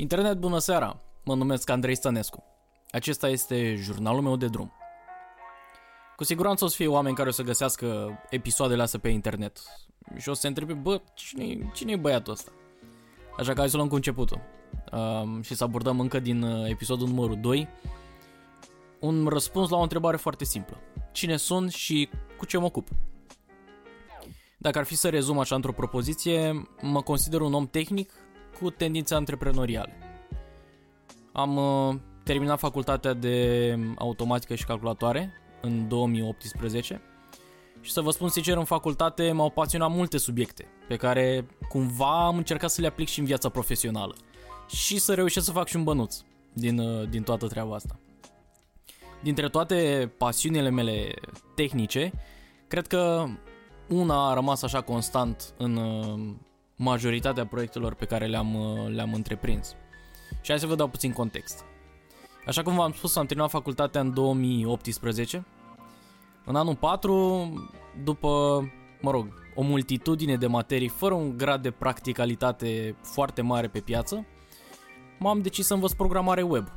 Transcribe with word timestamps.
Internet, 0.00 0.38
bună 0.38 0.58
seara! 0.58 1.00
Mă 1.24 1.34
numesc 1.34 1.70
Andrei 1.70 1.94
Stănescu. 1.94 2.44
Acesta 2.90 3.28
este 3.28 3.74
jurnalul 3.74 4.20
meu 4.20 4.36
de 4.36 4.46
drum. 4.46 4.72
Cu 6.16 6.24
siguranță 6.24 6.64
o 6.64 6.68
să 6.68 6.76
fie 6.76 6.86
oameni 6.86 7.14
care 7.14 7.28
o 7.28 7.32
să 7.32 7.42
găsească 7.42 8.18
episoadele 8.30 8.82
astea 8.82 8.98
pe 8.98 9.08
internet 9.08 9.58
și 10.16 10.28
o 10.28 10.32
să 10.34 10.40
se 10.40 10.46
întrebe, 10.46 10.72
bă, 10.72 11.00
cine, 11.14 11.70
cine 11.74 11.92
e 11.92 11.96
băiatul 11.96 12.32
ăsta? 12.32 12.50
Așa 13.38 13.52
că 13.52 13.58
hai 13.58 13.68
să 13.68 13.76
luăm 13.76 13.88
cu 13.88 13.94
începutul 13.94 14.40
um, 14.92 15.42
și 15.42 15.54
să 15.54 15.64
abordăm 15.64 16.00
încă 16.00 16.18
din 16.18 16.42
uh, 16.42 16.70
episodul 16.70 17.08
numărul 17.08 17.40
2 17.40 17.68
un 19.00 19.26
răspuns 19.26 19.68
la 19.68 19.76
o 19.76 19.82
întrebare 19.82 20.16
foarte 20.16 20.44
simplă. 20.44 20.80
Cine 21.12 21.36
sunt 21.36 21.72
și 21.72 22.08
cu 22.36 22.46
ce 22.46 22.58
mă 22.58 22.64
ocup? 22.64 22.88
Dacă 24.56 24.78
ar 24.78 24.84
fi 24.84 24.96
să 24.96 25.08
rezum 25.08 25.38
așa 25.38 25.54
într-o 25.54 25.72
propoziție, 25.72 26.68
mă 26.82 27.02
consider 27.02 27.40
un 27.40 27.54
om 27.54 27.66
tehnic 27.66 28.12
cu 28.60 28.70
tendințe 28.70 29.14
antreprenoriale. 29.14 29.92
Am 31.32 31.56
uh, 31.56 31.94
terminat 32.24 32.58
facultatea 32.58 33.12
de 33.12 33.78
automatică 33.98 34.54
și 34.54 34.64
calculatoare 34.64 35.32
în 35.60 35.88
2018 35.88 37.02
și 37.80 37.92
să 37.92 38.00
vă 38.00 38.10
spun 38.10 38.28
sincer, 38.28 38.56
în 38.56 38.64
facultate 38.64 39.32
m-au 39.32 39.50
pasionat 39.50 39.90
multe 39.90 40.18
subiecte 40.18 40.66
pe 40.88 40.96
care 40.96 41.46
cumva 41.68 42.26
am 42.26 42.36
încercat 42.36 42.70
să 42.70 42.80
le 42.80 42.86
aplic 42.86 43.08
și 43.08 43.18
în 43.18 43.24
viața 43.24 43.48
profesională 43.48 44.14
și 44.68 44.98
să 44.98 45.14
reușesc 45.14 45.46
să 45.46 45.52
fac 45.52 45.68
și 45.68 45.76
un 45.76 45.84
bănuț 45.84 46.16
din, 46.52 46.78
uh, 46.78 47.08
din 47.08 47.22
toată 47.22 47.46
treaba 47.46 47.74
asta. 47.74 47.98
Dintre 49.22 49.48
toate 49.48 50.10
pasiunile 50.18 50.70
mele 50.70 51.14
tehnice, 51.54 52.12
cred 52.68 52.86
că 52.86 53.26
una 53.88 54.30
a 54.30 54.34
rămas 54.34 54.62
așa 54.62 54.80
constant 54.80 55.54
în 55.56 55.76
uh, 55.76 56.34
majoritatea 56.78 57.46
proiectelor 57.46 57.94
pe 57.94 58.04
care 58.04 58.26
le-am, 58.26 58.54
uh, 58.54 58.88
le-am 58.94 59.14
întreprins. 59.14 59.76
Și 60.40 60.50
hai 60.50 60.58
să 60.58 60.66
vă 60.66 60.74
dau 60.74 60.88
puțin 60.88 61.12
context. 61.12 61.64
Așa 62.46 62.62
cum 62.62 62.74
v-am 62.74 62.92
spus, 62.92 63.16
am 63.16 63.26
terminat 63.26 63.50
facultatea 63.50 64.00
în 64.00 64.14
2018. 64.14 65.46
În 66.44 66.56
anul 66.56 66.76
4, 66.76 67.52
după, 68.04 68.28
mă 69.00 69.10
rog, 69.10 69.26
o 69.54 69.62
multitudine 69.62 70.36
de 70.36 70.46
materii 70.46 70.88
fără 70.88 71.14
un 71.14 71.36
grad 71.36 71.62
de 71.62 71.70
practicalitate 71.70 72.96
foarte 73.02 73.42
mare 73.42 73.68
pe 73.68 73.80
piață, 73.80 74.26
m-am 75.18 75.40
decis 75.40 75.66
să 75.66 75.74
învăț 75.74 75.92
programare 75.92 76.42
web. 76.42 76.68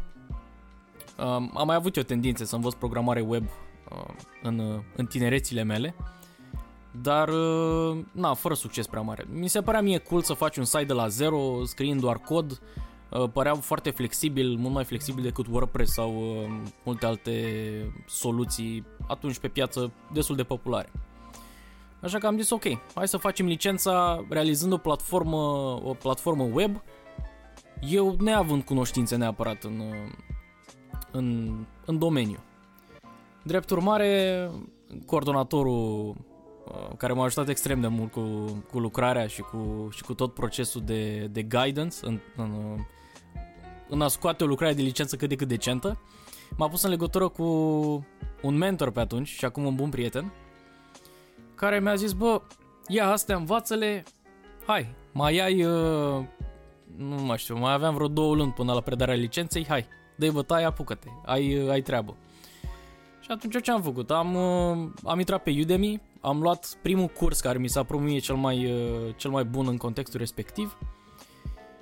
Am 1.54 1.64
mai 1.66 1.76
avut 1.76 1.96
eu 1.96 2.04
tendințe 2.04 2.46
să 2.46 2.56
învăț 2.56 2.74
programare 2.74 3.22
web 3.22 3.46
uh, 3.92 4.14
în, 4.44 4.84
în 4.96 5.06
tinerețile 5.06 5.64
mele, 5.64 5.96
dar, 6.92 7.30
uh, 7.30 7.98
na, 8.12 8.34
fără 8.34 8.54
succes 8.54 8.88
prea 8.88 9.02
mare. 9.02 9.26
Mi 9.32 9.48
se 9.48 9.62
părea 9.62 9.82
mie 9.82 9.98
cool 9.98 10.22
să 10.22 10.34
faci 10.34 10.58
un 10.58 10.64
site 10.64 10.84
de 10.84 10.94
la 10.94 11.08
zero, 11.08 11.66
scriind 11.66 12.00
doar 12.00 12.18
cod, 12.18 12.62
uh, 13.10 13.30
păreau 13.34 13.56
foarte 13.56 13.90
flexibil, 13.90 14.56
mult 14.56 14.74
mai 14.74 14.84
flexibil 14.84 15.24
decât 15.24 15.48
WordPress 15.48 15.94
sau 15.94 16.16
uh, 16.16 16.62
multe 16.84 17.06
alte 17.06 17.34
soluții 18.08 18.86
atunci 19.08 19.40
pe 19.40 19.48
piață 19.48 19.92
destul 20.14 20.36
de 20.36 20.44
populare. 20.44 20.92
Așa 22.02 22.18
că 22.18 22.28
am 22.28 22.38
zis 22.38 22.50
ok, 22.50 22.64
hai 22.96 23.08
să 23.08 23.18
facem 23.18 23.46
licența 23.46 24.26
realizând 24.30 24.74
o 24.74 24.78
platformă, 24.78 25.38
o 25.84 25.94
platformă 26.00 26.44
web, 26.44 26.82
eu 27.90 28.16
neavând 28.20 28.64
cunoștințe 28.64 29.16
neapărat 29.16 29.64
în, 29.64 29.82
în, 31.12 31.58
în 31.86 31.98
domeniu. 31.98 32.40
Drept 33.44 33.70
urmare, 33.70 34.50
coordonatorul 35.06 36.16
Uh, 36.18 36.31
care 36.98 37.14
m-a 37.14 37.24
ajutat 37.24 37.50
extrem 37.50 37.82
de 37.82 37.88
mult 37.88 38.12
cu, 38.12 38.22
cu 38.72 38.80
lucrarea 38.80 39.28
și 39.28 39.42
cu, 39.42 39.90
și 39.92 40.04
cu 40.04 40.14
tot 40.14 40.34
procesul 40.34 40.82
de, 40.86 41.26
de 41.26 41.44
guidance 41.44 41.98
în, 42.02 42.20
în, 42.36 42.78
în 43.90 44.02
a 44.02 44.08
scoate 44.08 44.44
o 44.44 44.48
lucrare 44.48 44.74
de 44.74 44.82
licență 44.82 45.16
cât 45.16 45.30
de 45.30 45.36
cât 45.36 45.48
decentă. 45.48 46.00
M-a 46.58 46.70
pus 46.70 46.84
în 46.84 46.90
legătură 46.90 47.28
cu 47.28 47.44
un 48.42 48.58
mentor 48.58 48.92
pe 48.92 49.00
atunci 49.00 49.28
și 49.28 49.46
acum 49.46 49.66
un 49.66 49.76
bun 49.76 49.90
prieten 49.90 50.32
care 51.62 51.80
mi-a 51.80 51.96
zis, 51.96 52.12
bă, 52.12 52.42
ia 52.88 53.12
astea, 53.12 53.36
învață-le, 53.36 54.04
hai, 54.66 54.94
mai 55.12 55.38
ai, 55.38 55.64
uh, 55.66 56.24
nu 56.96 57.16
mai 57.16 57.38
știu, 57.38 57.58
mai 57.58 57.74
aveam 57.74 57.94
vreo 57.94 58.08
două 58.08 58.36
luni 58.36 58.52
până 58.52 58.74
la 58.74 58.82
predarea 58.82 59.16
licenței, 59.16 59.66
hai, 59.68 59.86
dă-i 60.16 60.30
bătaie, 60.30 60.66
apucă-te, 60.66 61.08
ai, 61.26 61.64
uh, 61.64 61.70
ai 61.70 61.82
treabă. 61.82 62.16
Și 63.20 63.32
atunci 63.32 63.62
ce 63.62 63.72
am 63.72 63.82
făcut? 63.82 64.12
Am, 64.12 64.36
uh, 64.36 64.90
am 65.04 65.20
intrat 65.20 65.44
pe 65.44 65.56
Udemy, 65.60 66.02
am 66.22 66.42
luat 66.42 66.78
primul 66.82 67.08
curs 67.08 67.40
care 67.40 67.58
mi 67.58 67.68
s-a 67.68 67.84
promit 67.84 68.24
cel 68.24 68.36
mai, 68.36 68.72
uh, 68.72 69.16
cel 69.16 69.32
mai 69.32 69.44
bun 69.44 69.68
în 69.68 69.78
contextul 69.78 70.20
respectiv 70.20 70.78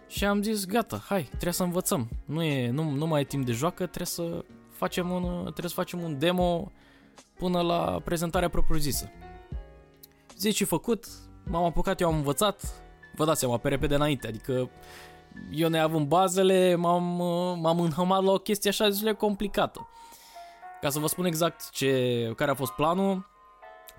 și 0.08 0.26
am 0.26 0.42
zis 0.42 0.66
gata, 0.66 1.04
hai, 1.08 1.24
trebuie 1.24 1.54
să 1.54 1.64
învățăm. 1.64 2.10
Nu, 2.26 2.44
e, 2.44 2.70
nu, 2.70 2.90
nu 2.90 3.08
mai 3.08 3.22
e 3.22 3.24
timp 3.24 3.46
de 3.46 3.52
joacă, 3.52 3.86
trebuie 3.86 4.06
să 4.06 4.46
facem 4.72 5.10
un, 5.10 5.42
trebuie 5.42 5.70
să 5.70 5.74
facem 5.74 6.02
un 6.02 6.20
demo 6.20 6.72
până 7.34 7.62
la 7.62 8.02
prezentarea 8.04 8.50
propriu-zisă. 8.50 9.12
Zici 10.38 10.56
și 10.56 10.64
făcut, 10.64 11.06
m-am 11.46 11.64
apucat, 11.64 12.00
eu 12.02 12.08
am 12.08 12.16
învățat, 12.16 12.84
vă 13.16 13.26
dați 13.26 13.40
seama, 13.40 13.58
pe 13.58 13.70
repede 13.70 13.96
înainte, 13.96 14.28
adică 14.28 14.70
eu 15.52 15.70
neavând 15.70 16.08
bazele, 16.08 16.76
m-am, 16.76 17.20
uh, 17.20 17.58
m-am 17.62 17.80
înhămat 17.80 18.24
la 18.24 18.32
o 18.32 18.38
chestie 18.38 18.70
așa 18.70 18.88
de 18.90 19.14
complicată. 19.14 19.88
Ca 20.82 20.90
să 20.90 21.00
vă 21.00 21.08
spun 21.08 21.26
exact 21.26 21.70
ce, 21.70 22.34
care 22.36 22.52
a 22.52 22.56
fost 22.56 22.72
planul, 22.72 23.30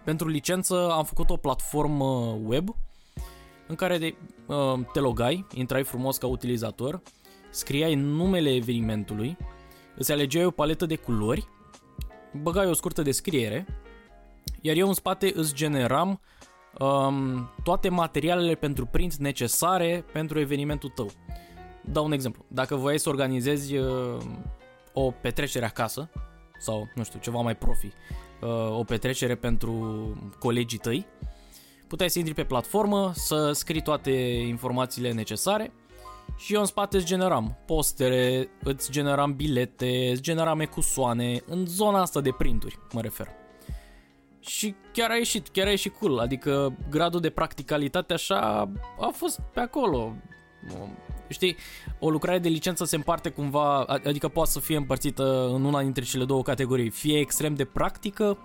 pentru 0.04 0.28
licență 0.28 0.90
am 0.90 1.04
făcut 1.04 1.30
o 1.30 1.36
platformă 1.36 2.38
web 2.44 2.68
în 3.66 3.74
care 3.74 3.98
de, 3.98 4.14
uh, 4.46 4.80
te 4.92 5.00
logai, 5.00 5.46
intrai 5.54 5.84
frumos 5.84 6.16
ca 6.16 6.26
utilizator, 6.26 7.02
scriai 7.50 7.94
numele 7.94 8.54
evenimentului, 8.54 9.36
îți 9.96 10.12
alegeai 10.12 10.44
o 10.44 10.50
paletă 10.50 10.86
de 10.86 10.96
culori, 10.96 11.48
băgai 12.42 12.66
o 12.66 12.72
scurtă 12.72 13.02
descriere, 13.02 13.66
iar 14.60 14.76
eu 14.76 14.88
în 14.88 14.94
spate 14.94 15.32
îți 15.34 15.54
generam 15.54 16.20
um, 16.78 17.50
toate 17.62 17.88
materialele 17.88 18.54
pentru 18.54 18.86
print 18.86 19.14
necesare 19.14 20.04
pentru 20.12 20.38
evenimentul 20.38 20.88
tău. 20.88 21.10
Dau 21.84 22.04
un 22.04 22.12
exemplu. 22.12 22.44
Dacă 22.48 22.74
voiai 22.74 22.98
să 22.98 23.08
organizezi 23.08 23.76
uh, 23.76 24.18
o 24.92 25.10
petrecere 25.10 25.64
acasă, 25.64 26.10
sau, 26.60 26.88
nu 26.94 27.04
știu, 27.04 27.18
ceva 27.18 27.40
mai 27.40 27.56
profi, 27.56 27.92
uh, 28.40 28.78
o 28.78 28.84
petrecere 28.84 29.34
pentru 29.34 29.72
colegii 30.38 30.78
tăi, 30.78 31.06
puteai 31.86 32.10
să 32.10 32.18
intri 32.18 32.34
pe 32.34 32.44
platformă, 32.44 33.12
să 33.14 33.52
scrii 33.52 33.82
toate 33.82 34.10
informațiile 34.46 35.12
necesare 35.12 35.72
și 36.36 36.54
eu 36.54 36.60
în 36.60 36.66
spate 36.66 36.96
îți 36.96 37.06
generam 37.06 37.58
postere, 37.66 38.48
îți 38.62 38.90
generam 38.90 39.34
bilete, 39.34 40.10
îți 40.10 40.22
generam 40.22 40.60
ecusoane, 40.60 41.42
în 41.46 41.66
zona 41.66 42.00
asta 42.00 42.20
de 42.20 42.32
printuri, 42.32 42.78
mă 42.92 43.00
refer. 43.00 43.28
Și 44.40 44.74
chiar 44.92 45.10
a 45.10 45.16
ieșit, 45.16 45.48
chiar 45.48 45.66
a 45.66 45.70
ieșit 45.70 45.98
cool, 45.98 46.18
adică 46.18 46.76
gradul 46.90 47.20
de 47.20 47.30
practicalitate 47.30 48.12
așa 48.12 48.70
a 49.00 49.10
fost 49.12 49.40
pe 49.52 49.60
acolo. 49.60 50.16
Știi, 51.30 51.56
o 51.98 52.10
lucrare 52.10 52.38
de 52.38 52.48
licență 52.48 52.84
se 52.84 52.96
împarte 52.96 53.28
cumva, 53.28 53.82
adică 53.82 54.28
poate 54.28 54.50
să 54.50 54.60
fie 54.60 54.76
împărțită 54.76 55.50
în 55.54 55.64
una 55.64 55.82
dintre 55.82 56.04
cele 56.04 56.24
două 56.24 56.42
categorii, 56.42 56.90
fie 56.90 57.18
extrem 57.18 57.54
de 57.54 57.64
practică, 57.64 58.38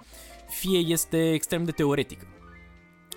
fie 0.47 0.77
este 0.77 1.33
extrem 1.33 1.63
de 1.63 1.71
teoretică. 1.71 2.27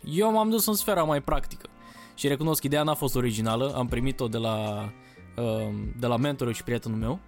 Eu 0.04 0.32
m-am 0.32 0.50
dus 0.50 0.66
în 0.66 0.74
sfera 0.74 1.02
mai 1.02 1.22
practică 1.22 1.68
și 2.14 2.28
recunosc, 2.28 2.62
ideea 2.62 2.82
n-a 2.82 2.94
fost 2.94 3.16
originală, 3.16 3.74
am 3.76 3.86
primit-o 3.86 4.28
de 4.28 4.38
la, 4.38 4.88
um, 5.36 5.92
de 5.98 6.06
la 6.06 6.16
mentorul 6.16 6.52
și 6.52 6.62
prietenul 6.62 6.98
meu 6.98 7.18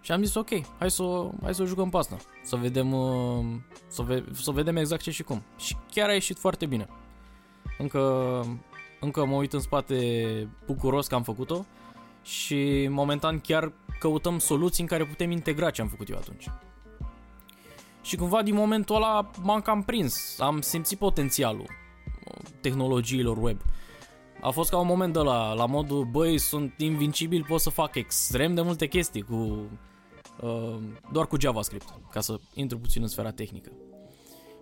și 0.00 0.12
am 0.12 0.22
zis 0.22 0.34
ok, 0.34 0.48
hai 0.78 0.90
să, 0.90 1.30
hai 1.42 1.54
să 1.54 1.62
o 1.62 1.66
jucăm 1.66 1.88
pe 1.90 1.96
asta, 1.96 2.16
să 2.42 2.56
vedem, 2.56 2.92
um, 2.92 3.64
să, 3.88 4.02
ve- 4.02 4.24
să 4.32 4.50
vedem 4.50 4.76
exact 4.76 5.02
ce 5.02 5.10
și 5.10 5.22
cum. 5.22 5.42
Și 5.56 5.76
chiar 5.90 6.08
a 6.08 6.12
ieșit 6.12 6.38
foarte 6.38 6.66
bine. 6.66 6.88
Încă 7.78 8.00
încă 9.00 9.24
mă 9.24 9.34
uit 9.34 9.52
în 9.52 9.60
spate 9.60 10.48
bucuros 10.66 11.06
că 11.06 11.14
am 11.14 11.22
făcut-o 11.22 11.64
și 12.22 12.88
momentan 12.90 13.40
chiar 13.40 13.72
căutăm 13.98 14.38
soluții 14.38 14.82
în 14.82 14.88
care 14.88 15.04
putem 15.04 15.30
integra 15.30 15.70
ce 15.70 15.80
am 15.80 15.88
făcut 15.88 16.08
eu 16.08 16.16
atunci. 16.16 16.50
Și 18.02 18.16
cumva 18.16 18.42
din 18.42 18.54
momentul 18.54 18.96
ăla 18.96 19.30
m-am 19.42 19.60
cam 19.60 19.82
prins, 19.82 20.38
am 20.38 20.60
simțit 20.60 20.98
potențialul 20.98 21.66
tehnologiilor 22.60 23.36
web. 23.36 23.60
A 24.40 24.50
fost 24.50 24.70
ca 24.70 24.78
un 24.78 24.86
moment 24.86 25.12
de 25.12 25.18
la, 25.18 25.52
la 25.52 25.66
modul, 25.66 26.04
băi, 26.04 26.38
sunt 26.38 26.74
invincibil, 26.76 27.44
pot 27.48 27.60
să 27.60 27.70
fac 27.70 27.94
extrem 27.94 28.54
de 28.54 28.60
multe 28.60 28.86
chestii 28.86 29.22
cu 29.22 29.68
uh, 30.40 30.78
doar 31.12 31.26
cu 31.26 31.40
JavaScript, 31.40 31.88
ca 32.10 32.20
să 32.20 32.40
intru 32.54 32.78
puțin 32.78 33.02
în 33.02 33.08
sfera 33.08 33.30
tehnică. 33.30 33.70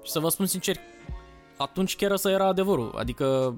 Și 0.02 0.10
să 0.10 0.20
vă 0.20 0.28
spun 0.28 0.46
sincer, 0.46 0.76
atunci 1.56 1.96
chiar 1.96 2.16
să 2.16 2.30
era 2.30 2.46
adevărul, 2.46 2.94
adică 2.96 3.56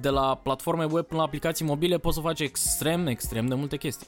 de 0.00 0.08
la 0.08 0.34
platforme 0.42 0.84
web 0.84 1.04
până 1.04 1.20
la 1.20 1.26
aplicații 1.26 1.64
mobile 1.64 1.98
poți 1.98 2.14
să 2.14 2.20
faci 2.20 2.40
extrem, 2.40 3.06
extrem 3.06 3.46
de 3.46 3.54
multe 3.54 3.76
chestii. 3.76 4.06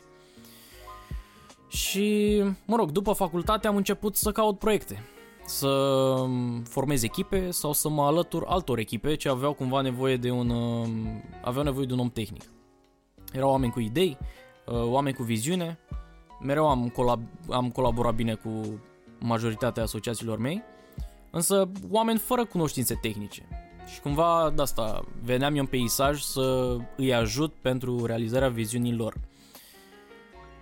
Și, 1.68 2.42
mă 2.64 2.76
rog, 2.76 2.90
după 2.90 3.12
facultate 3.12 3.66
am 3.66 3.76
început 3.76 4.16
să 4.16 4.32
caut 4.32 4.58
proiecte, 4.58 5.04
să 5.44 5.68
formez 6.64 7.02
echipe 7.02 7.50
sau 7.50 7.72
să 7.72 7.88
mă 7.88 8.02
alătur 8.02 8.44
altor 8.46 8.78
echipe 8.78 9.14
ce 9.14 9.28
aveau 9.28 9.52
cumva 9.52 9.80
nevoie 9.80 10.16
de 10.16 10.30
un, 10.30 10.50
aveau 11.42 11.64
nevoie 11.64 11.86
de 11.86 11.92
un 11.92 11.98
om 11.98 12.10
tehnic. 12.10 12.42
erau 13.32 13.50
oameni 13.50 13.72
cu 13.72 13.80
idei, 13.80 14.18
uh, 14.66 14.82
oameni 14.82 15.16
cu 15.16 15.22
viziune, 15.22 15.78
mereu 16.40 16.68
am, 16.68 16.92
colab- 16.92 17.50
am 17.50 17.70
colaborat 17.70 18.14
bine 18.14 18.34
cu 18.34 18.80
majoritatea 19.18 19.82
asociațiilor 19.82 20.38
mei, 20.38 20.62
însă 21.30 21.70
oameni 21.90 22.18
fără 22.18 22.44
cunoștințe 22.44 22.94
tehnice. 22.94 23.69
Și 23.92 24.00
cumva 24.00 24.52
de 24.54 24.62
asta 24.62 25.04
veneam 25.22 25.54
eu 25.54 25.60
în 25.60 25.66
peisaj 25.66 26.20
să 26.20 26.76
îi 26.96 27.14
ajut 27.14 27.52
pentru 27.52 28.04
realizarea 28.04 28.48
viziunii 28.48 28.94
lor. 28.94 29.14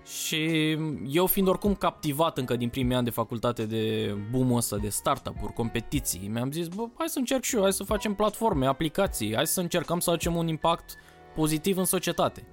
Și 0.04 0.70
eu 1.08 1.26
fiind 1.26 1.48
oricum 1.48 1.74
captivat 1.74 2.38
încă 2.38 2.56
din 2.56 2.68
primii 2.68 2.94
ani 2.94 3.04
de 3.04 3.10
facultate 3.10 3.66
de 3.66 4.14
boom 4.30 4.52
ăsta, 4.52 4.76
de 4.76 4.88
startup-uri, 4.88 5.52
competiții, 5.52 6.28
mi-am 6.28 6.50
zis, 6.50 6.68
bă, 6.68 6.88
hai 6.94 7.08
să 7.08 7.18
încerc 7.18 7.42
și 7.42 7.56
eu, 7.56 7.62
hai 7.62 7.72
să 7.72 7.84
facem 7.84 8.14
platforme, 8.14 8.66
aplicații, 8.66 9.34
hai 9.34 9.46
să 9.46 9.60
încercăm 9.60 10.00
să 10.00 10.10
facem 10.10 10.36
un 10.36 10.48
impact 10.48 10.94
pozitiv 11.34 11.76
în 11.78 11.84
societate. 11.84 12.46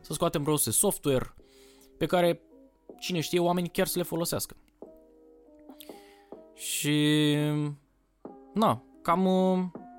Să 0.00 0.12
scoatem 0.12 0.42
produse 0.42 0.70
software 0.70 1.34
pe 1.98 2.06
care, 2.06 2.40
cine 2.98 3.20
știe, 3.20 3.38
oamenii 3.38 3.70
chiar 3.70 3.86
să 3.86 3.98
le 3.98 4.04
folosească. 4.04 4.56
Și, 6.54 7.36
na, 8.54 8.82
cam 9.02 9.26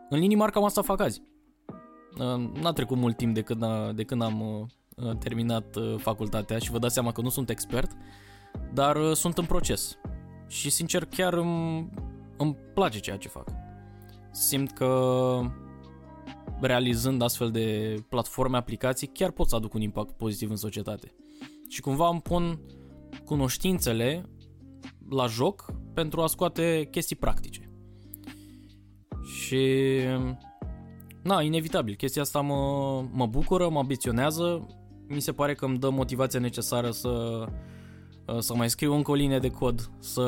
în 0.10 0.20
linii 0.20 0.36
mari 0.36 0.52
cam 0.52 0.64
asta 0.64 0.82
fac 0.82 1.00
azi. 1.00 1.22
N-a 2.62 2.72
trecut 2.74 2.98
mult 2.98 3.18
timp 3.18 3.34
de 3.34 3.42
când, 3.42 3.64
a, 3.64 3.92
de 3.92 4.04
când 4.04 4.22
am 4.22 4.42
uh, 4.42 5.18
terminat 5.20 5.76
uh, 5.76 5.96
facultatea 5.98 6.58
și 6.58 6.72
vă 6.72 6.80
dați 6.80 6.94
seama 6.94 7.12
că 7.12 7.22
nu 7.22 7.30
sunt 7.30 7.50
expert, 7.50 7.92
dar 8.74 8.96
uh, 8.96 9.16
sunt 9.16 9.38
în 9.38 9.46
proces. 9.46 9.98
Și 10.48 10.70
sincer 10.70 11.06
chiar 11.06 11.34
îmi, 11.34 11.90
îmi 12.38 12.56
place 12.74 13.00
ceea 13.00 13.18
ce 13.18 13.28
fac. 13.28 13.48
Simt 14.32 14.72
că 14.72 15.40
realizând 16.62 17.22
astfel 17.22 17.52
de 17.52 17.96
platforme, 18.10 18.58
aplicații, 18.58 19.08
chiar 19.08 19.32
pot 19.32 19.50
să 19.50 19.56
aduc 19.56 19.74
un 19.74 19.82
impact 19.82 20.12
pozitiv 20.12 20.50
în 20.50 20.56
societate. 20.56 21.16
Și 21.68 21.82
cumva 21.82 22.10
îmi 22.10 22.22
pun 22.22 22.62
cunoștințele 23.26 24.24
la 25.10 25.26
joc 25.26 25.74
pentru 25.94 26.22
a 26.22 26.28
scoate 26.28 26.88
chestii 26.92 27.16
practice. 27.16 27.59
Și 29.50 30.00
na, 31.24 31.42
inevitabil, 31.42 31.96
chestia 31.96 32.22
asta 32.22 32.42
mă, 32.42 33.04
mă 33.12 33.26
bucură, 33.26 33.70
mă 33.70 33.80
ambiționează, 33.80 34.68
mi 35.08 35.20
se 35.20 35.32
pare 35.32 35.54
că 35.54 35.66
îmi 35.66 35.78
dă 35.78 35.90
motivația 35.90 36.40
necesară 36.40 36.92
să, 36.92 37.46
să 38.40 38.56
mai 38.56 38.70
scriu 38.70 38.94
încă 38.94 39.12
o 39.12 39.14
linie 39.14 39.40
de 39.40 39.50
cod, 39.50 39.92
să 40.00 40.24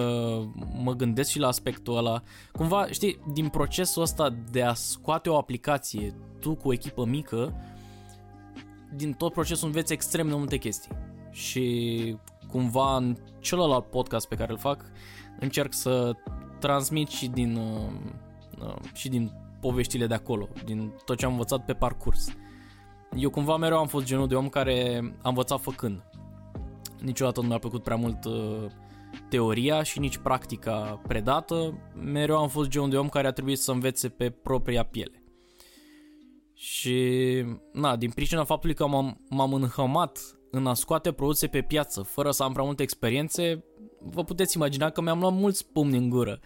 mă 0.83 0.93
gândesc 0.93 1.29
și 1.29 1.39
la 1.39 1.47
aspectul 1.47 1.97
ăla. 1.97 2.21
Cumva, 2.51 2.87
știi, 2.87 3.19
din 3.33 3.47
procesul 3.47 4.01
ăsta 4.01 4.35
de 4.51 4.61
a 4.61 4.73
scoate 4.73 5.29
o 5.29 5.37
aplicație, 5.37 6.15
tu 6.39 6.55
cu 6.55 6.67
o 6.67 6.73
echipă 6.73 7.05
mică, 7.05 7.53
din 8.95 9.13
tot 9.13 9.33
procesul 9.33 9.67
înveți 9.67 9.93
extrem 9.93 10.27
de 10.27 10.33
multe 10.35 10.57
chestii. 10.57 10.91
Și 11.31 12.17
cumva 12.47 12.95
în 12.95 13.17
celălalt 13.39 13.85
podcast 13.85 14.27
pe 14.27 14.35
care 14.35 14.51
îl 14.51 14.57
fac, 14.57 14.85
încerc 15.39 15.73
să 15.73 16.11
transmit 16.59 17.07
și 17.07 17.27
din 17.27 17.55
Uh, 17.55 18.20
și 18.93 19.09
din 19.09 19.31
poveștile 19.61 20.07
de 20.07 20.13
acolo, 20.13 20.47
din 20.65 20.93
tot 21.05 21.17
ce 21.17 21.25
am 21.25 21.31
învățat 21.31 21.65
pe 21.65 21.73
parcurs. 21.73 22.27
Eu 23.17 23.29
cumva 23.29 23.57
mereu 23.57 23.77
am 23.77 23.87
fost 23.87 24.05
genul 24.05 24.27
de 24.27 24.35
om 24.35 24.49
care 24.49 25.01
a 25.21 25.29
învățat 25.29 25.61
făcând. 25.61 26.03
Niciodată 26.99 27.41
nu 27.41 27.47
mi-a 27.47 27.57
plăcut 27.57 27.83
prea 27.83 27.95
mult 27.95 28.25
uh, 28.25 28.65
teoria 29.29 29.83
și 29.83 29.99
nici 29.99 30.17
practica 30.17 31.01
predată. 31.07 31.77
Mereu 31.93 32.37
am 32.37 32.47
fost 32.47 32.69
genul 32.69 32.89
de 32.89 32.97
om 32.97 33.09
care 33.09 33.27
a 33.27 33.31
trebuit 33.31 33.57
să 33.57 33.71
învețe 33.71 34.09
pe 34.09 34.29
propria 34.29 34.83
piele. 34.83 35.23
Și, 36.53 36.97
na, 37.73 37.95
din 37.95 38.09
pricina 38.09 38.43
faptului 38.43 38.75
că 38.75 38.87
m-am, 38.87 39.21
m-am 39.29 39.53
înhămat 39.53 40.19
în 40.51 40.67
a 40.67 40.73
scoate 40.73 41.11
produse 41.11 41.47
pe 41.47 41.61
piață 41.61 42.01
fără 42.01 42.31
să 42.31 42.43
am 42.43 42.53
prea 42.53 42.65
multe 42.65 42.83
experiențe, 42.83 43.63
vă 43.99 44.23
puteți 44.23 44.55
imagina 44.55 44.89
că 44.89 45.01
mi-am 45.01 45.19
luat 45.19 45.33
mulți 45.33 45.67
pumni 45.71 45.97
în 45.97 46.09
gură. 46.09 46.39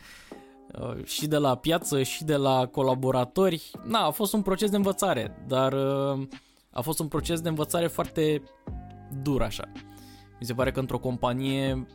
Uh, 0.81 1.03
și 1.03 1.27
de 1.27 1.37
la 1.37 1.55
piață 1.55 2.03
și 2.03 2.23
de 2.23 2.35
la 2.35 2.67
colaboratori. 2.67 3.71
Na, 3.83 3.99
a 3.99 4.11
fost 4.11 4.33
un 4.33 4.41
proces 4.41 4.69
de 4.69 4.75
învățare, 4.75 5.43
dar 5.47 5.73
uh, 5.73 6.27
a 6.69 6.81
fost 6.81 6.99
un 6.99 7.07
proces 7.07 7.41
de 7.41 7.49
învățare 7.49 7.87
foarte 7.87 8.41
dur 9.21 9.41
așa. 9.41 9.71
Mi 10.39 10.45
se 10.45 10.53
pare 10.53 10.71
că 10.71 10.79
într-o 10.79 10.99
companie 10.99 11.87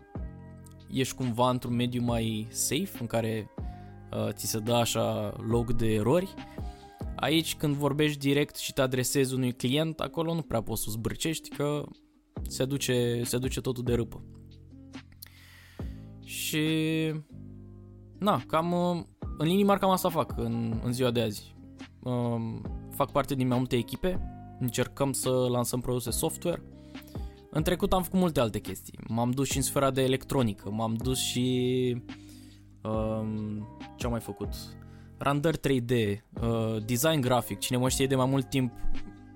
ești 0.90 1.14
cumva 1.14 1.50
într-un 1.50 1.74
mediu 1.74 2.02
mai 2.02 2.46
safe 2.50 2.96
în 3.00 3.06
care 3.06 3.50
uh, 4.12 4.32
ți 4.32 4.46
se 4.46 4.58
dă 4.58 4.72
așa 4.72 5.34
loc 5.48 5.72
de 5.72 5.94
erori. 5.94 6.34
Aici 7.16 7.54
când 7.54 7.74
vorbești 7.74 8.18
direct 8.18 8.56
și 8.56 8.72
te 8.72 8.80
adresezi 8.80 9.34
unui 9.34 9.52
client, 9.52 10.00
acolo 10.00 10.34
nu 10.34 10.42
prea 10.42 10.62
poți 10.62 10.82
să 10.82 10.90
zbârcești 10.90 11.48
că 11.48 11.84
se 12.48 12.64
duce, 12.64 13.20
se 13.24 13.38
duce 13.38 13.60
totul 13.60 13.82
de 13.82 13.94
râpă. 13.94 14.24
Și 16.24 16.66
na, 18.20 18.42
cam 18.46 18.72
uh, 18.72 19.02
în 19.38 19.46
linii 19.46 19.64
mari 19.64 19.80
cam 19.80 19.90
asta 19.90 20.08
fac 20.08 20.34
în, 20.36 20.80
în 20.84 20.92
ziua 20.92 21.10
de 21.10 21.20
azi. 21.20 21.54
Um, 22.02 22.62
fac 22.94 23.10
parte 23.10 23.34
din 23.34 23.48
mai 23.48 23.58
multe 23.58 23.76
echipe, 23.76 24.20
încercăm 24.58 25.12
să 25.12 25.30
lansăm 25.30 25.80
produse 25.80 26.10
software. 26.10 26.62
În 27.50 27.62
trecut 27.62 27.92
am 27.92 28.02
făcut 28.02 28.18
multe 28.18 28.40
alte 28.40 28.58
chestii. 28.58 28.98
M-am 29.08 29.30
dus 29.30 29.48
și 29.48 29.56
în 29.56 29.62
sfera 29.62 29.90
de 29.90 30.02
electronică, 30.02 30.70
m-am 30.70 30.94
dus 30.94 31.18
și... 31.18 31.96
Um, 32.82 33.66
ce 33.96 34.04
am 34.04 34.10
mai 34.10 34.20
făcut? 34.20 34.48
Render 35.18 35.54
3D, 35.56 35.90
uh, 36.42 36.84
design 36.84 37.20
grafic. 37.20 37.58
Cine 37.58 37.78
mă 37.78 37.88
știe 37.88 38.06
de 38.06 38.14
mai 38.14 38.26
mult 38.26 38.48
timp 38.48 38.72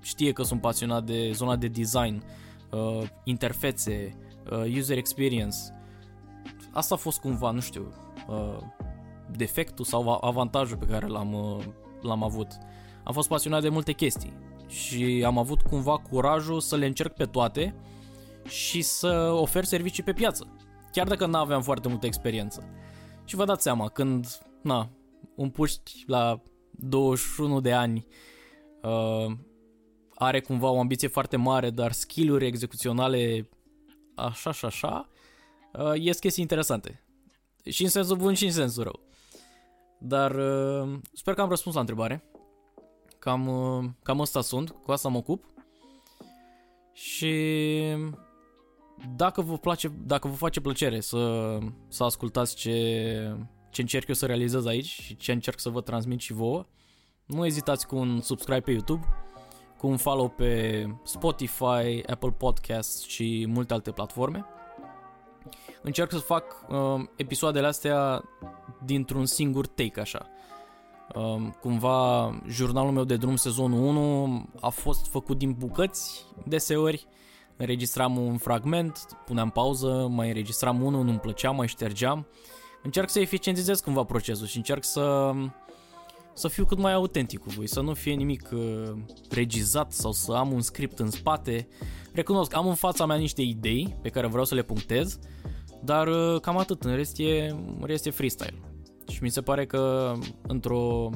știe 0.01 0.31
că 0.31 0.43
sunt 0.43 0.61
pasionat 0.61 1.03
de 1.03 1.31
zona 1.31 1.55
de 1.55 1.67
design, 1.67 2.23
uh, 2.71 3.07
interfețe, 3.23 4.17
uh, 4.51 4.77
user 4.77 4.97
experience. 4.97 5.57
Asta 6.71 6.95
a 6.95 6.97
fost 6.97 7.19
cumva, 7.19 7.51
nu 7.51 7.59
știu, 7.59 7.93
uh, 8.27 8.57
defectul 9.31 9.85
sau 9.85 10.17
avantajul 10.21 10.77
pe 10.77 10.85
care 10.85 11.07
l-am, 11.07 11.33
uh, 11.33 11.63
l-am 12.01 12.23
avut. 12.23 12.47
Am 13.03 13.13
fost 13.13 13.27
pasionat 13.27 13.61
de 13.61 13.69
multe 13.69 13.91
chestii 13.91 14.33
și 14.67 15.23
am 15.25 15.37
avut 15.37 15.61
cumva 15.61 15.97
curajul 15.97 16.59
să 16.59 16.75
le 16.75 16.85
încerc 16.85 17.13
pe 17.13 17.25
toate 17.25 17.75
și 18.47 18.81
să 18.81 19.31
ofer 19.31 19.63
servicii 19.63 20.03
pe 20.03 20.13
piață, 20.13 20.55
chiar 20.91 21.07
dacă 21.07 21.25
nu 21.25 21.37
aveam 21.37 21.61
foarte 21.61 21.87
multă 21.87 22.05
experiență. 22.05 22.63
Și 23.25 23.35
vă 23.35 23.45
dați 23.45 23.63
seama, 23.63 23.89
când 23.89 24.27
na, 24.61 24.89
un 25.35 25.49
puști 25.49 26.03
la 26.07 26.41
21 26.71 27.59
de 27.59 27.73
ani 27.73 28.07
uh, 28.81 29.33
are 30.15 30.41
cumva 30.41 30.69
o 30.69 30.79
ambiție 30.79 31.07
foarte 31.07 31.37
mare, 31.37 31.69
dar 31.69 31.91
skill-uri 31.91 32.45
execuționale 32.45 33.49
așa 34.15 34.51
și 34.51 34.65
așa, 34.65 35.09
uh, 35.73 35.93
ies 35.95 36.19
chestii 36.19 36.41
interesante. 36.41 37.04
Și 37.69 37.83
în 37.83 37.89
sensul 37.89 38.17
bun 38.17 38.33
și 38.33 38.45
în 38.45 38.51
sensul 38.51 38.83
rău. 38.83 38.99
Dar 39.97 40.31
uh, 40.31 40.99
sper 41.13 41.33
că 41.33 41.41
am 41.41 41.49
răspuns 41.49 41.75
la 41.75 41.81
întrebare. 41.81 42.23
Cam, 43.19 43.47
uh, 43.47 43.85
cam 44.03 44.21
asta 44.21 44.41
sunt, 44.41 44.69
cu 44.69 44.91
asta 44.91 45.09
mă 45.09 45.17
ocup. 45.17 45.43
Și 46.91 47.33
dacă 49.15 49.41
vă 49.41 49.57
place, 49.57 49.87
dacă 49.87 50.27
vă 50.27 50.35
face 50.35 50.61
plăcere 50.61 50.99
să, 50.99 51.57
să 51.87 52.03
ascultați 52.03 52.55
ce, 52.55 53.37
ce 53.69 53.81
încerc 53.81 54.07
eu 54.07 54.15
să 54.15 54.25
realizez 54.25 54.65
aici 54.65 54.85
și 55.01 55.15
ce 55.15 55.31
încerc 55.31 55.59
să 55.59 55.69
vă 55.69 55.81
transmit 55.81 56.19
și 56.19 56.33
vouă, 56.33 56.65
nu 57.25 57.45
ezitați 57.45 57.87
cu 57.87 57.95
un 57.95 58.21
subscribe 58.21 58.59
pe 58.59 58.71
YouTube, 58.71 59.05
cu 59.77 59.87
un 59.87 59.97
follow 59.97 60.29
pe 60.29 60.83
Spotify, 61.03 62.03
Apple 62.07 62.31
Podcasts 62.37 63.07
și 63.07 63.45
multe 63.47 63.73
alte 63.73 63.91
platforme 63.91 64.45
încerc 65.85 66.11
să 66.11 66.17
fac 66.17 66.65
uh, 66.69 67.03
episoadele 67.15 67.67
astea 67.67 68.23
dintr-un 68.85 69.25
singur 69.25 69.67
take 69.67 69.99
așa. 69.99 70.29
Uh, 71.15 71.47
cumva 71.61 72.29
jurnalul 72.47 72.91
meu 72.91 73.03
de 73.03 73.15
drum 73.15 73.35
sezonul 73.35 73.83
1 73.83 74.49
a 74.61 74.69
fost 74.69 75.07
făcut 75.07 75.37
din 75.37 75.51
bucăți 75.51 76.25
deseori, 76.45 77.07
înregistram 77.57 78.17
un 78.17 78.37
fragment, 78.37 78.99
puneam 79.25 79.49
pauză, 79.49 80.07
mai 80.09 80.27
înregistram 80.27 80.81
unul, 80.81 81.03
nu-mi 81.03 81.19
plăcea, 81.19 81.49
mai 81.51 81.67
ștergeam. 81.67 82.27
Încerc 82.83 83.09
să 83.09 83.19
eficientizez 83.19 83.79
cumva 83.79 84.03
procesul 84.03 84.47
și 84.47 84.57
încerc 84.57 84.83
să 84.83 85.31
să 86.33 86.47
fiu 86.47 86.65
cât 86.65 86.77
mai 86.77 86.93
autentic 86.93 87.39
cu 87.39 87.49
voi, 87.49 87.67
să 87.67 87.81
nu 87.81 87.93
fie 87.93 88.13
nimic 88.13 88.49
uh, 88.53 88.91
regizat 89.29 89.91
sau 89.91 90.11
să 90.11 90.31
am 90.31 90.51
un 90.51 90.61
script 90.61 90.99
în 90.99 91.09
spate. 91.09 91.67
Recunosc, 92.13 92.55
am 92.55 92.67
în 92.67 92.73
fața 92.73 93.05
mea 93.05 93.15
niște 93.15 93.41
idei 93.41 93.95
pe 94.01 94.09
care 94.09 94.27
vreau 94.27 94.45
să 94.45 94.55
le 94.55 94.61
punctez, 94.61 95.19
dar 95.85 96.07
uh, 96.07 96.41
cam 96.41 96.57
atât, 96.57 96.83
în 96.83 96.95
rest 96.95 97.19
e, 97.19 97.49
în 97.49 97.83
rest 97.85 98.05
e 98.05 98.09
freestyle. 98.09 98.59
Și 99.07 99.23
mi 99.23 99.29
se 99.29 99.41
pare 99.41 99.65
că 99.65 100.13
într-o 100.47 101.09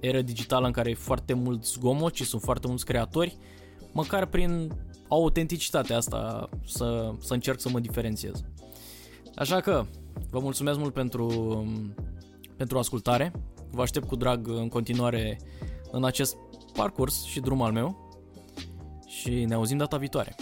eră 0.00 0.22
digitală 0.22 0.66
în 0.66 0.72
care 0.72 0.90
e 0.90 0.94
foarte 0.94 1.32
mult 1.32 1.64
zgomot 1.64 2.14
și 2.14 2.24
sunt 2.24 2.42
foarte 2.42 2.66
mulți 2.66 2.84
creatori, 2.84 3.36
măcar 3.92 4.26
prin 4.26 4.72
autenticitatea 5.08 5.96
asta 5.96 6.48
să, 6.66 7.14
să 7.20 7.32
încerc 7.32 7.60
să 7.60 7.68
mă 7.68 7.80
diferențiez. 7.80 8.44
Așa 9.34 9.60
că 9.60 9.84
vă 10.30 10.38
mulțumesc 10.38 10.78
mult 10.78 10.92
pentru, 10.92 11.26
pentru 12.56 12.78
ascultare. 12.78 13.32
Vă 13.70 13.82
aștept 13.82 14.06
cu 14.06 14.16
drag 14.16 14.48
în 14.48 14.68
continuare 14.68 15.38
în 15.90 16.04
acest 16.04 16.36
parcurs 16.72 17.24
și 17.24 17.40
drum 17.40 17.62
al 17.62 17.72
meu. 17.72 18.08
și 19.06 19.44
ne 19.44 19.54
auzim 19.54 19.76
data 19.76 19.96
viitoare. 19.96 20.34